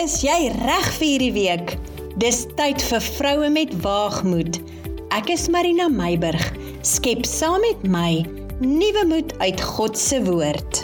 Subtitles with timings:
[0.00, 1.72] Is jy reg vir hierdie week?
[2.22, 4.56] Dis tyd vir vroue met waagmoed.
[5.12, 6.40] Ek is Marina Meiburg.
[6.88, 8.22] Skep saam met my
[8.62, 10.80] nuwe moed uit God se woord.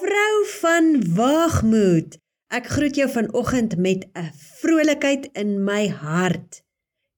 [0.00, 0.90] Vrou van
[1.20, 2.18] waagmoed.
[2.50, 6.64] Ek groet jou vanoggend met 'n vrolikheid in my hart.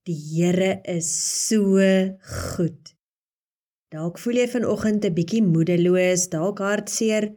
[0.04, 1.08] Die Here is
[1.48, 1.80] so
[2.52, 2.92] goed.
[3.88, 7.32] Dalk voel jy vanoggend 'n bietjie moedeloos, dalk hartseer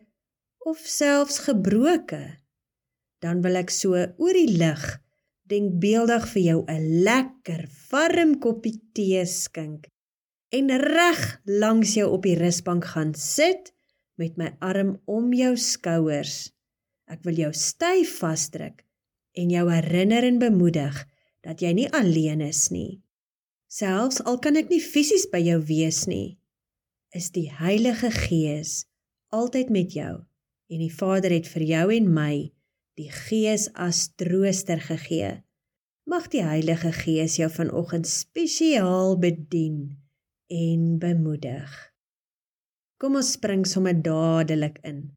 [0.66, 2.42] of selfs gebroke,
[3.22, 4.86] dan wil ek so oor die lig
[5.46, 9.86] denkbeeldig vir jou 'n lekker warm koppie tee skink
[10.50, 13.74] en reg langs jou op die rusbank gaan sit
[14.18, 16.50] met my arm om jou skouers.
[17.06, 18.82] Ek wil jou styf vasdruk
[19.38, 20.98] en jou herinner en bemoedig
[21.46, 23.04] dat jy nie alleen is nie.
[23.70, 26.40] Selfs al kan ek nie fisies by jou wees nie,
[27.14, 28.86] is die Heilige Gees
[29.30, 30.26] altyd met jou
[30.68, 32.34] en die Vader het vir jou en my
[32.96, 35.42] die Gees as trooster gegee.
[36.08, 39.98] Mag die Heilige Gees jou vanoggend spesiaal bedien
[40.54, 41.72] en bemoedig.
[43.02, 45.10] Kom ons spring sommer dadelik in.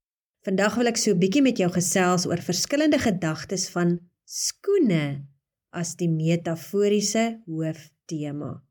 [0.46, 5.26] Vandag wil ek so 'n bietjie met jou gesels oor verskillende gedagtes van skoene
[5.72, 8.62] as die metaforiese hooftema.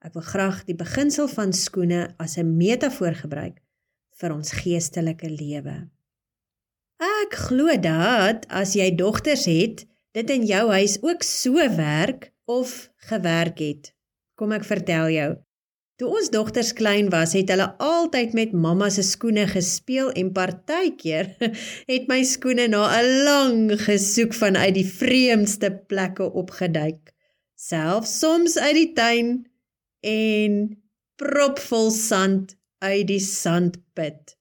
[0.00, 3.60] Ek wil graag die beginsel van skoene as 'n metafoor gebruik
[4.20, 5.90] vir ons geestelike lewe.
[7.00, 12.90] Ek glo dat as jy dogters het, dit in jou huis ook so werk of
[13.08, 13.94] gewerk het.
[14.36, 15.30] Kom ek vertel jou.
[16.00, 21.34] Toe ons dogters klein was, het hulle altyd met mamma se skoene gespeel en partykeer
[21.92, 27.12] het my skoene na 'n lang gesoek vanuit die vreemdste plekke opgeduik.
[27.56, 29.30] Selfs soms uit die tuin
[30.00, 30.52] en
[31.16, 34.39] propvol sand uit die sandput.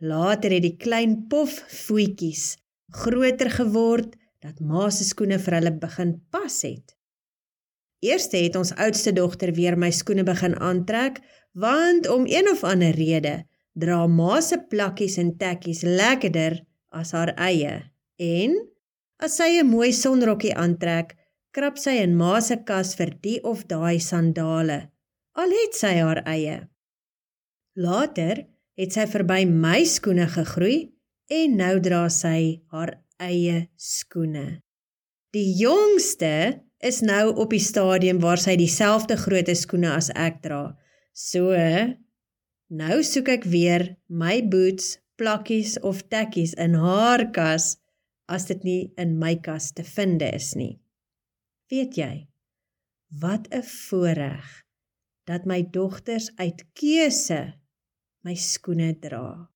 [0.00, 2.56] Later het die klein pof voetjies
[2.94, 4.14] groter geword
[4.44, 6.94] dat ma se skoene vir hulle begin pas het.
[8.04, 11.22] Eerste het ons oudste dogter weer my skoene begin aantrek,
[11.56, 13.44] want om een of ander rede
[13.74, 16.60] dra ma se plakkies en tekkies lekkerder
[16.94, 17.80] as haar eie.
[18.20, 18.54] En
[19.18, 21.16] as sy 'n mooi sonrokkie aantrek,
[21.50, 24.90] krap sy in ma se kas vir die of daai sandale.
[25.34, 26.68] Al het sy haar eie.
[27.76, 28.46] Later
[28.78, 30.90] het sy verby my skoene gegroei
[31.32, 34.60] en nou dra sy haar eie skoene.
[35.34, 40.74] Die jongste is nou op die stadium waar sy dieselfde grootte skoene as ek dra.
[41.14, 41.54] So
[42.74, 47.76] nou soek ek weer my boots, plakkies of tekkies in haar kas
[48.30, 50.78] as dit nie in my kas te vind is nie.
[51.70, 52.14] Weet jy
[53.22, 54.64] wat 'n voorreg
[55.26, 57.54] dat my dogters uit keuse
[58.24, 59.48] my skoene dra.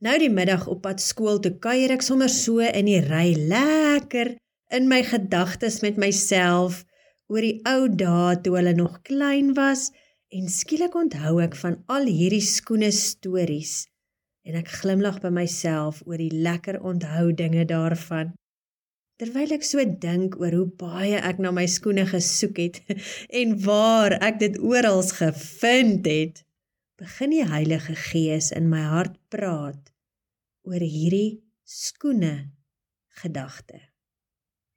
[0.00, 4.34] Nou die middag op pad skool toe kuier ek sommer so in die ry lekker
[4.74, 6.82] in my gedagtes met myself
[7.30, 9.90] oor die ou dae toe hulle nog klein was
[10.34, 13.84] en skielik onthou ek van al hierdie skoene stories
[14.48, 18.32] en ek glimlag by myself oor die lekker onthoudinge daarvan.
[19.20, 22.80] Terwyl ek so dink oor hoe baie ek na my skoene gesoek het
[23.42, 26.40] en waar ek dit oral gevind het,
[27.00, 29.88] begin die Heilige Gees in my hart praat
[30.68, 32.50] oor hierdie skoene
[33.22, 33.78] gedagte.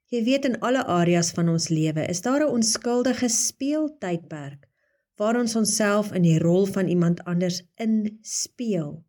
[0.08, 4.64] Jy weet in alle areas van ons lewe is daar 'n onskuldige speeltydperk
[5.20, 9.04] waar ons onsself in die rol van iemand anders inspeel.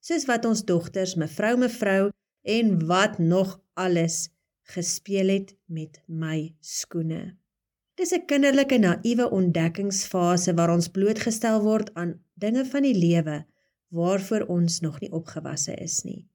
[0.00, 2.10] Soos wat ons dogters, mevrou, mevrou
[2.42, 4.30] en wat nog alles
[4.62, 7.36] gespeel het met my skoene.
[7.96, 13.42] Dis 'n kinderlike naïewe ontdekkingsfase waar ons blootgestel word aan dinge van die lewe
[13.94, 16.26] waarvoor ons nog nie opgewasse is nie.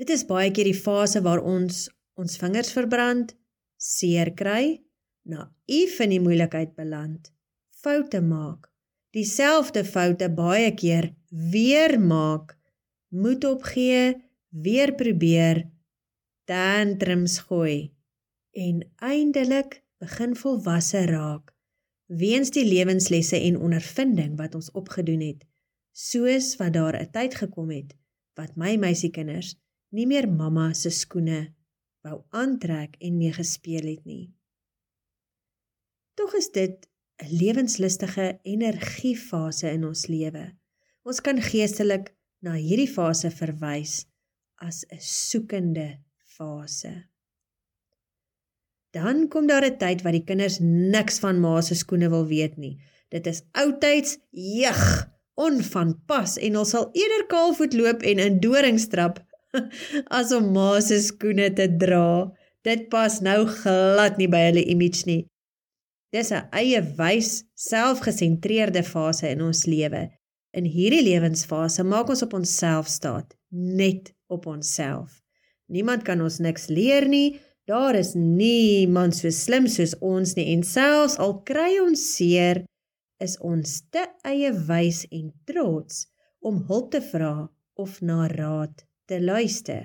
[0.00, 1.88] Dit is baie keer die fase waar ons
[2.20, 3.32] ons vingers verbrand,
[3.80, 4.80] seer kry,
[5.24, 7.30] naïef in die moeilikheid beland,
[7.80, 8.68] foute maak,
[9.16, 12.56] dieselfde foute baie keer weer maak,
[13.08, 14.18] moed opgee,
[14.50, 15.64] weer probeer,
[16.50, 17.92] tantrums gooi
[18.58, 21.52] en eindelik begin volwasse raak
[22.10, 25.46] weens die lewenslesse en ondervinding wat ons opgedoen het
[25.94, 27.94] soos wat daar 'n tyd gekom het
[28.34, 29.54] wat my meisiekinders
[29.90, 31.54] nie meer mamma se skoene
[32.02, 34.32] wou aantrek en mee gespeel het nie.
[36.14, 36.88] Tog is dit
[37.22, 40.56] 'n lewenslustige energiefase in ons lewe.
[41.02, 44.06] Ons kan geestelik na hierdie fase verwys
[44.56, 47.09] as 'n soekende fase
[48.90, 52.56] Dan kom daar 'n tyd wat die kinders niks van ma se skoene wil weet
[52.56, 52.78] nie.
[53.08, 59.20] Dit is oudtyds, jeug, onvanpas en ons sal eerder kaalvoet loop en in dorings trap
[60.18, 62.32] as om ma se skoene te dra.
[62.62, 65.22] Dit pas nou glad nie by hulle image nie.
[66.12, 70.10] Dis 'n eie wys, selfgesentreerde fase in ons lewe.
[70.52, 75.22] In hierdie lewensfase maak ons op onsself staat, net op onsself.
[75.70, 77.38] Niemand kan ons niks leer nie.
[77.70, 82.64] Daar is niemand so slim soos ons nie en selfs al kry ons seer,
[83.22, 86.00] is ons te eie wys en trots
[86.50, 87.34] om hulp te vra
[87.84, 89.84] of na raad te luister.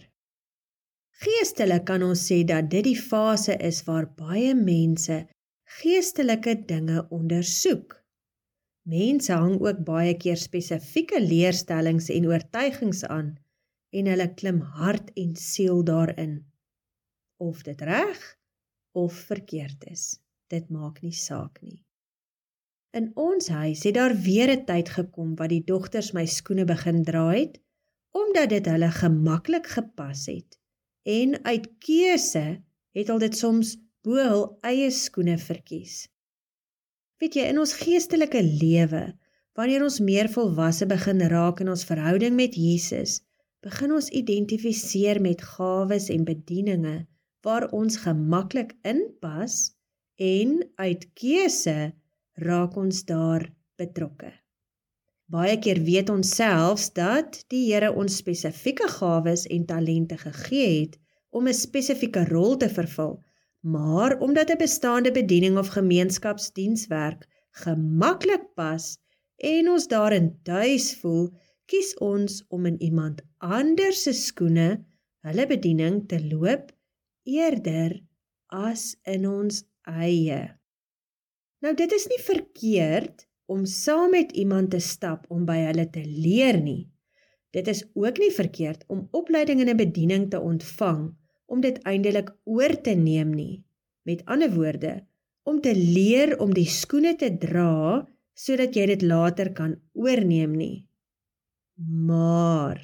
[1.21, 5.19] Geestelik kan ons sê dat dit die fase is waar baie mense
[5.77, 7.99] geestelike dinge ondersoek.
[8.89, 13.31] Mense hang ook baie keer spesifieke leerstellings en oortuigings aan
[13.93, 16.39] en hulle klim hart en siel daarin.
[17.37, 18.37] Of dit reg
[18.91, 21.83] of verkeerd is, dit maak nie saak nie.
[22.95, 27.03] In ons huis het daar weer 'n tyd gekom wat die dogters my skoene begin
[27.03, 27.59] dra het
[28.15, 30.59] omdat dit hulle gemaklik gepas het
[31.03, 32.63] en uit keuse
[32.95, 36.07] het hulle dit soms bo hul eie skoene verkies.
[37.19, 39.03] Weet jy in ons geestelike lewe
[39.59, 43.19] wanneer ons meer volwasse begin raak in ons verhouding met Jesus
[43.65, 46.95] begin ons identifiseer met gawes en bedieninge
[47.45, 49.75] waar ons gemaklik inpas
[50.18, 51.94] en uit keuse
[52.47, 53.45] raak ons daar
[53.77, 54.31] betrokke.
[55.30, 61.00] Baie keer weet ons selfs dat die Here ons spesifieke gawes en talente gegee het
[61.30, 63.15] om 'n spesifieke rol te vervul,
[63.62, 67.27] maar omdat 'n bestaande bediening of gemeenskapsdienswerk
[67.63, 68.98] gemaklik pas
[69.38, 71.30] en ons daarin tuis voel,
[71.65, 74.86] kies ons om in iemand anders se skoene,
[75.25, 76.71] hulle bediening te loop
[77.25, 78.00] eerder
[78.54, 80.42] as in ons eie.
[81.62, 86.04] Nou dit is nie verkeerd om saam met iemand te stap om by hulle te
[86.06, 86.86] leer nie.
[87.56, 91.13] Dit is ook nie verkeerd om opleiding in 'n bediening te ontvang
[91.45, 93.63] om dit eindelik oor te neem nie.
[94.04, 95.06] Met ander woorde,
[95.44, 100.88] om te leer om die skoene te dra sodat jy dit later kan oorneem nie.
[101.77, 102.81] Maar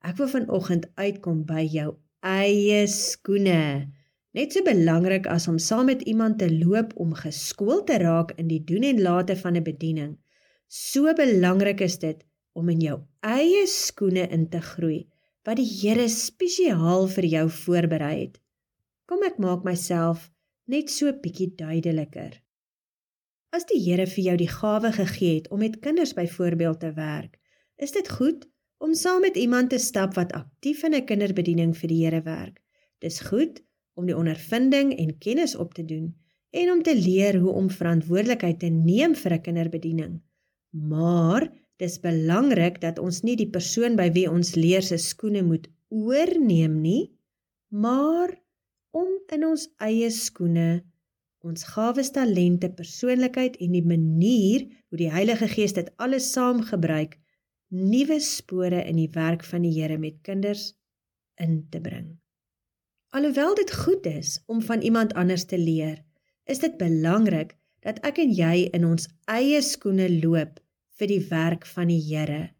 [0.00, 3.88] ek wil vanoggend uitkom by jou eie skoene.
[4.36, 8.50] Net so belangrik as om saam met iemand te loop om geskoold te raak in
[8.50, 10.18] die doen en late van 'n bediening,
[10.68, 12.22] so belangrik is dit
[12.52, 15.08] om in jou eie skoene in te groei
[15.44, 18.38] wat die Here spesiaal vir jou voorberei het.
[19.06, 20.30] Kom ek maak myself
[20.66, 22.42] net so bietjie duideliker.
[23.50, 27.38] As die Here vir jou die gawe gegee het om met kinders byvoorbeeld te werk,
[27.78, 28.46] is dit goed
[28.80, 32.60] om saam met iemand te stap wat aktief in 'n kinderbediening vir die Here werk.
[32.98, 33.60] Dis goed
[33.94, 36.14] om die ondervinding en kennis op te doen
[36.50, 40.20] en om te leer hoe om verantwoordelikheid te neem vir 'n kinderbediening.
[40.70, 45.68] Maar dis belangrik dat ons nie die persoon by wie ons leer se skoene moet
[45.88, 47.12] oorneem nie,
[47.68, 48.32] maar
[48.90, 50.82] om in ons eie skoene
[51.40, 57.16] ons gawes, talente, persoonlikheid en die manier hoe die Heilige Gees dit alles saamgebruik,
[57.70, 60.74] nuwe spore in die werk van die Here met kinders
[61.38, 62.18] in te bring.
[63.14, 66.02] Alhoewel dit goed is om van iemand anders te leer,
[66.46, 70.58] is dit belangrik dat ek en jy in ons eie skoene loop
[70.98, 72.50] vir die werk van die Here.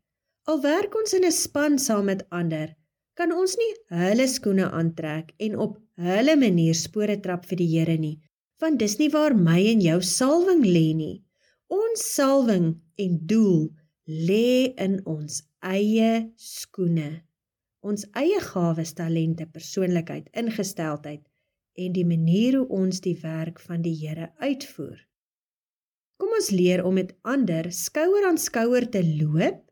[0.48, 2.74] Al werk ons in 'n span saam met ander,
[3.14, 7.98] kan ons nie hulle skoene aantrek en op hulle manier spore trap vir die Here
[7.98, 8.20] nie,
[8.60, 11.22] want dis nie waar my en jou salwing lê nie.
[11.68, 13.70] Ons salwing en doel
[14.28, 17.10] lê in ons eie skoene
[17.80, 21.22] ons eie gawes, talente, persoonlikheid, ingesteldheid
[21.80, 24.98] en die manier hoe ons die werk van die Here uitvoer.
[26.20, 29.62] Kom ons leer om met ander skouer aan skouer te loop,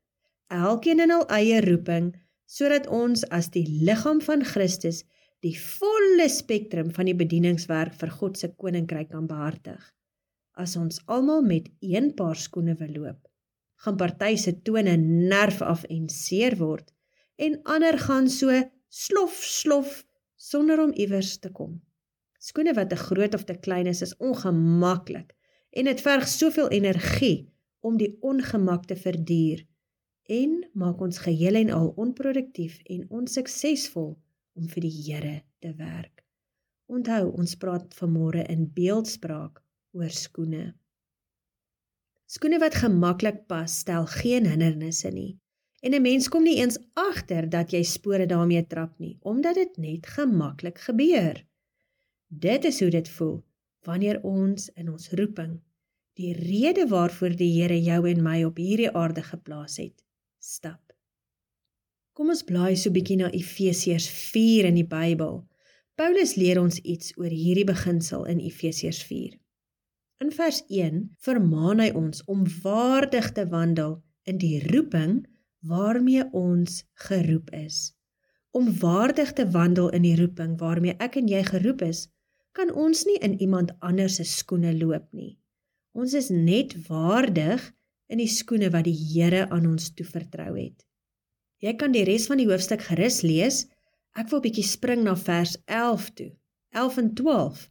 [0.48, 2.14] elkeen in hul eie roeping,
[2.48, 5.02] sodat ons as die liggaam van Christus
[5.44, 9.82] die volle spektrum van die bedieningswerk vir God se koninkryk kan behartig.
[10.56, 13.20] As ons almal met een paar skoene wil loop,
[13.84, 16.90] gaan party se tone nerf af en seer word
[17.36, 18.54] en ander gaan so
[18.88, 20.04] slof slof
[20.36, 21.78] sonder om iewers te kom.
[22.38, 25.34] Skoene wat te groot of te klein is, is ongemaklik
[25.70, 27.48] en dit verg soveel energie
[27.80, 29.64] om die ongemak te verduur
[30.28, 34.12] en maak ons geheel en al onproduktief en onsuksesvol
[34.58, 36.24] om vir die Here te werk.
[36.88, 39.62] Onthou, ons praat vanmôre in beeldspraak
[39.96, 40.77] oor skoene.
[42.28, 45.38] Skoene wat gemaklik pas, stel geen hindernisse nie.
[45.80, 49.76] En 'n mens kom nie eens agter dat jy spore daarmee trap nie, omdat dit
[49.76, 51.46] net gemaklik gebeur.
[52.28, 53.44] Dit is hoe dit voel
[53.82, 55.60] wanneer ons in ons roeping,
[56.12, 60.04] die rede waarvoor die Here jou en my op hierdie aarde geplaas het,
[60.38, 60.92] stap.
[62.12, 65.46] Kom ons blaai so 'n bietjie na Efesiërs 4 in die Bybel.
[65.94, 69.38] Paulus leer ons iets oor hierdie beginsel in Efesiërs 4.
[70.18, 75.20] In vers 1 vermaan hy ons om waardig te wandel in die roeping
[75.70, 77.94] waarmee ons geroep is.
[78.50, 82.08] Om waardig te wandel in die roeping waarmee ek en jy geroep is,
[82.50, 85.36] kan ons nie in iemand anders se skoene loop nie.
[85.94, 87.62] Ons is net waardig
[88.10, 90.82] in die skoene wat die Here aan ons toevertrou het.
[91.62, 93.66] Jy kan die res van die hoofstuk gerus lees.
[94.18, 96.30] Ek wil bietjie spring na vers 11 toe.
[96.74, 97.66] 11 en 12.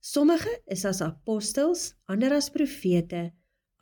[0.00, 3.34] Sommige is as apostels, ander as profete,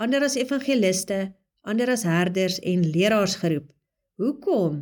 [0.02, 3.68] ander as evangeliste, ander as herders en leraars geroep.
[4.18, 4.80] Hoekom?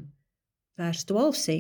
[0.80, 1.58] Vers 12 sê: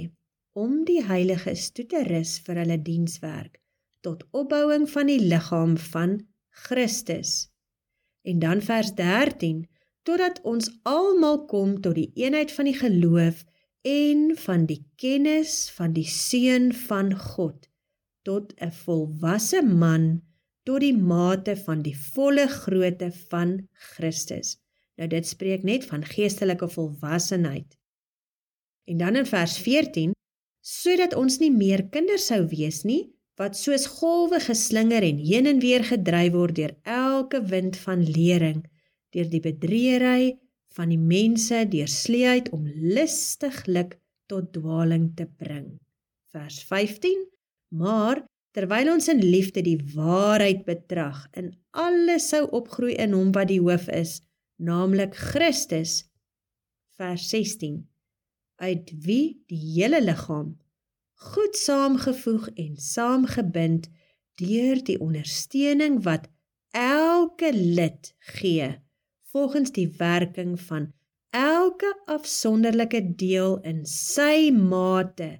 [0.56, 3.60] Om die heiliges toe te rus vir hulle dienswerk
[4.00, 6.16] tot opbouing van die liggaam van
[6.64, 7.50] Christus.
[8.24, 9.66] En dan vers 13
[10.08, 13.44] totdat ons almal kom tot die eenheid van die geloof
[13.84, 17.66] en van die kennis van die seun van God
[18.26, 20.06] tot 'n volwasse man
[20.66, 24.56] tot die mate van die volle grootte van Christus.
[24.98, 27.76] Nou dit spreek net van geestelike volwassenheid.
[28.90, 30.14] En dan in vers 14
[30.66, 33.02] sodat ons nie meer kinders sou wees nie
[33.38, 38.64] wat soos golwe geslinger en heen en weer gedryf word deur elke wind van lering
[39.14, 40.34] deur die bedriegery
[40.76, 43.94] van die mense deur sleeheid om lustiglik
[44.26, 45.68] tot dwaling te bring.
[46.34, 47.22] Vers 15:
[47.68, 48.22] Maar
[48.56, 53.60] terwyl ons in liefde die waarheid betrag, in alles sou opgroei in hom wat die
[53.60, 54.20] hoof is,
[54.56, 56.04] naamlik Christus.
[56.96, 57.82] Vers 16:
[58.56, 60.56] Uit wie die hele liggaam
[61.16, 63.88] goed saamgevoeg en saamgebind
[64.40, 66.28] deur die ondersteuning wat
[66.76, 68.68] elke lid gee
[69.32, 70.90] volgens die werking van
[71.30, 75.30] elke afsonderlike deel in sy mate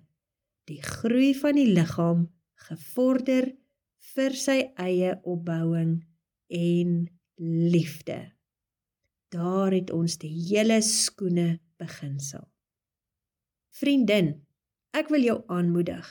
[0.67, 2.27] die groei van die liggaam
[2.67, 3.53] gevorder
[4.15, 6.01] vir sy eie opbouing
[6.49, 6.93] en
[7.37, 8.19] liefde.
[9.35, 12.47] Daar het ons die hele skoene beginsel.
[13.77, 14.33] Vriendin,
[14.97, 16.07] ek wil jou aanmoedig.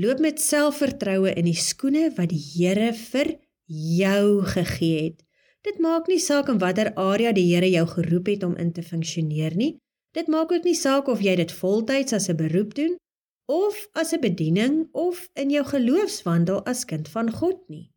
[0.00, 3.34] Loop met selfvertroue in die skoene wat die Here vir
[3.66, 5.20] jou gegee het.
[5.62, 8.82] Dit maak nie saak in watter area die Here jou geroep het om in te
[8.82, 9.76] funksioneer nie.
[10.16, 12.96] Dit maak ook nie saak of jy dit voltyds as 'n beroep doen
[13.46, 17.90] of as 'n bediening of in jou geloofswandel as kind van God nie.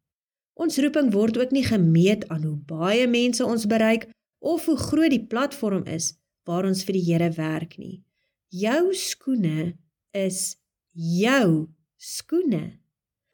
[0.53, 4.07] Ons roeping word ook nie gemeet aan hoe baie mense ons bereik
[4.39, 8.03] of hoe groot die platform is waar ons vir die Here werk nie.
[8.49, 9.75] Jou skoene
[10.13, 10.55] is
[10.93, 12.79] jou skoene.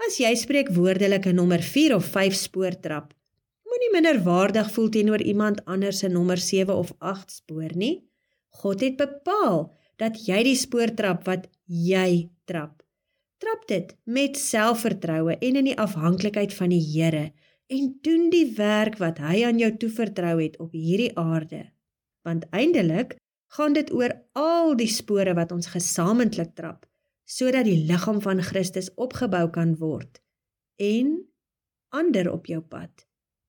[0.01, 3.13] As jy spreek woordelik 'n nommer 4 of 5 spoortrap,
[3.65, 8.03] moenie minderwaardig voel teenoor iemand anders se nommer 7 of 8 spoor nie.
[8.49, 12.81] God het bepaal dat jy die spoor trap wat jy trap.
[13.41, 17.31] Trap dit met selfvertroue en in die afhanklikheid van die Here
[17.71, 21.63] en doen die werk wat hy aan jou toevertrou het op hierdie aarde.
[22.27, 23.15] Want eindelik
[23.55, 26.87] gaan dit oor al die spore wat ons gesamentlik trap
[27.31, 30.19] sodat die liggaam van Christus opgebou kan word
[30.81, 31.13] en
[31.95, 33.05] ander op jou pad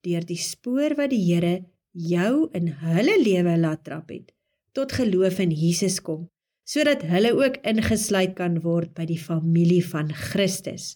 [0.06, 1.54] deur die spoor wat die Here
[1.92, 4.30] jou in hulle lewe laat trap het
[4.76, 6.28] tot geloof in Jesus kom
[6.72, 10.94] sodat hulle ook ingesluit kan word by die familie van Christus.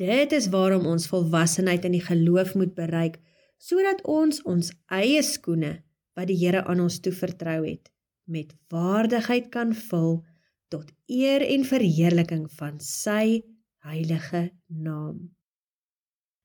[0.00, 3.20] Dit is waarom ons volwassenheid in die geloof moet bereik
[3.62, 5.76] sodat ons ons eie skoene
[6.18, 7.92] wat die Here aan ons toevertrou het
[8.26, 10.24] met waardigheid kan vul
[10.72, 13.44] tot eer en verheerliking van sy
[13.84, 15.30] heilige naam.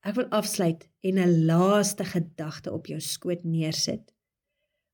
[0.06, 4.14] Ek wil afsluit en 'n laaste gedagte op jou skoot neersit.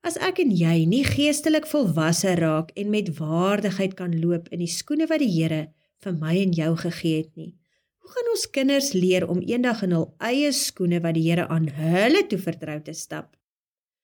[0.06, 4.70] As ek en jy nie geestelik volwasse raak en met waardigheid kan loop in die
[4.70, 5.64] skoene wat die Here
[6.06, 7.56] vir my en jou gegee het nie,
[8.04, 11.66] hoe gaan ons kinders leer om eendag in hul eie skoene wat die Here aan
[11.80, 13.34] hulle toevertrou te stap?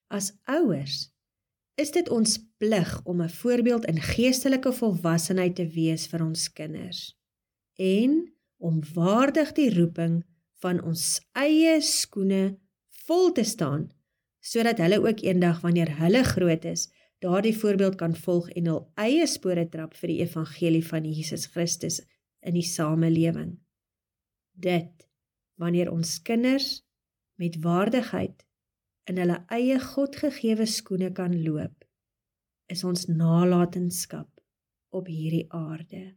[0.09, 1.11] As ouers
[1.77, 7.13] is dit ons plig om 'n voorbeeld in geestelike volwassenheid te wees vir ons kinders
[7.77, 8.25] en
[8.57, 10.23] om waardig die roeping
[10.65, 12.57] van ons eie skoene
[13.05, 13.91] vol te staan
[14.41, 16.89] sodat hulle ook eendag wanneer hulle groot is
[17.21, 22.01] daardie voorbeeld kan volg en hul eie spore trap vir die evangelie van Jesus Christus
[22.41, 23.59] in die samelewing.
[24.57, 25.05] Dit
[25.61, 26.81] wanneer ons kinders
[27.37, 28.41] met waardigheid
[29.09, 31.85] in hulle eie godgegewe skoene kan loop
[32.71, 34.29] is ons nalatenskap
[34.95, 36.15] op hierdie aarde.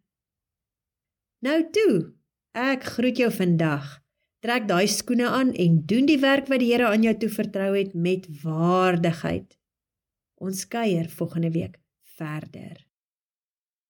[1.45, 2.15] Nou toe
[2.57, 3.99] ek groet jou vandag
[4.45, 7.95] Trek daai skoene aan en doen die werk wat die Here aan jou toevertrou het
[7.97, 9.55] met waardigheid.
[10.37, 11.79] Ons kuier volgende week
[12.19, 12.84] verder.